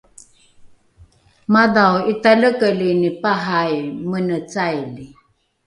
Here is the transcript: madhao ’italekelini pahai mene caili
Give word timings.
madhao 1.53 1.97
’italekelini 2.13 3.09
pahai 3.21 3.75
mene 4.09 4.37
caili 4.51 5.05